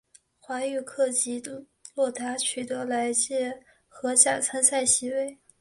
[0.39, 1.39] 华域克及
[1.93, 5.37] 洛达取得来届荷甲参赛席位。